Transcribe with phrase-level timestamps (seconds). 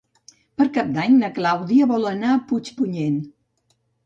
[0.61, 3.23] Per Cap d'Any na Clàudia vol anar a Puigpunyent.